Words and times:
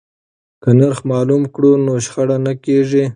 که 0.61 0.69
نرخ 0.79 0.99
معلوم 1.11 1.43
کړو 1.55 1.71
نو 1.85 1.93
شخړه 2.05 2.37
نه 2.45 2.53
کیږي. 2.63 3.05